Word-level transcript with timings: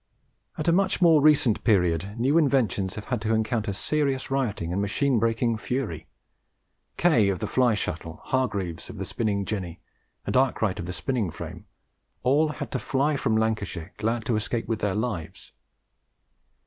At 0.57 0.67
a 0.67 0.71
much 0.71 0.99
more 0.99 1.21
recent 1.21 1.63
period 1.63 2.15
new 2.17 2.39
inventions 2.39 2.95
have 2.95 3.05
had 3.05 3.21
to 3.21 3.35
encounter 3.35 3.71
serious 3.71 4.31
rioting 4.31 4.73
and 4.73 4.81
machine 4.81 5.19
breaking 5.19 5.57
fury. 5.57 6.07
Kay 6.97 7.29
of 7.29 7.37
the 7.37 7.45
fly 7.45 7.75
shuttle, 7.75 8.19
Hargreaves 8.23 8.89
of 8.89 8.97
the 8.97 9.05
spinning 9.05 9.45
jenny, 9.45 9.79
and 10.25 10.35
Arkwright 10.35 10.79
of 10.79 10.87
the 10.87 10.91
spinning 10.93 11.29
frame, 11.29 11.67
all 12.23 12.47
had 12.53 12.71
to 12.71 12.79
fly 12.79 13.15
from 13.15 13.37
Lancashire, 13.37 13.93
glad 13.97 14.25
to 14.25 14.35
escape 14.35 14.67
with 14.67 14.79
their 14.79 14.95
lives. 14.95 15.51